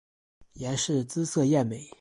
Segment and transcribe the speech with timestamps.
[0.53, 1.87] 阎氏姿色艳美。